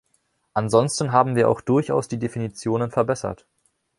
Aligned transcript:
Ansonsten 0.55 1.11
haben 1.11 1.35
wir 1.35 1.47
auch 1.47 1.61
durchaus 1.61 2.07
die 2.07 2.17
Definitionen 2.17 2.89
verbessert. 2.89 3.45